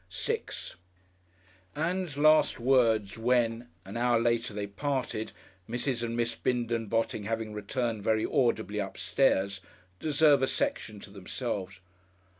[0.09, 0.73] §6
[1.75, 5.31] Ann's last words when, an hour later, they parted,
[5.69, 6.01] Mrs.
[6.01, 9.61] and Miss Bindon Botting having returned very audibly upstairs,
[9.99, 11.79] deserve a section to themselves.